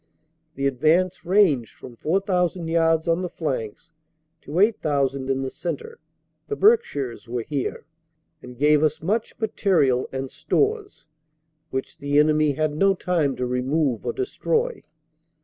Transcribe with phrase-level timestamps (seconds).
[0.55, 3.91] The advance ranged from 4,000 yards on the flanks
[4.41, 5.99] to 8,000 in the centre
[6.47, 7.85] (the Berkshires were here)
[8.41, 11.07] and gave us much material and stores,
[11.69, 14.81] which the enemy had no time to remove or destroy.